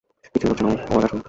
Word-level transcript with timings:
কিছুই 0.35 0.49
হচ্ছে 0.49 0.63
না 0.63 0.69
ওম, 0.69 0.79
ও 0.89 0.97
আর 0.97 1.03
আসবে 1.03 1.15
না। 1.15 1.19